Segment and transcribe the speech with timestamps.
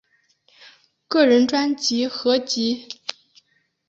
[1.07, 2.87] 个人专辑合辑